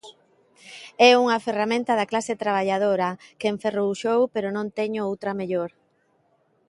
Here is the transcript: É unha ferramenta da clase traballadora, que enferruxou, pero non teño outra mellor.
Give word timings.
É 1.09 1.09
unha 1.23 1.43
ferramenta 1.45 1.93
da 1.99 2.09
clase 2.11 2.33
traballadora, 2.43 3.09
que 3.39 3.51
enferruxou, 3.55 4.19
pero 4.33 4.47
non 4.55 4.67
teño 4.79 5.01
outra 5.09 5.31
mellor. 5.39 5.69